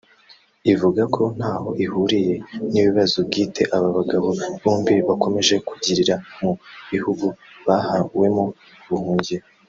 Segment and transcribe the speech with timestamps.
[0.73, 2.35] ivuga ko ntaho ihuriye
[2.71, 4.27] n’ibibazo bwite aba bagabo
[4.63, 6.51] bombi bakomeje kugirira mu
[6.91, 7.25] gihugu
[7.67, 8.45] bahawemo
[8.91, 9.45] ubuhungiro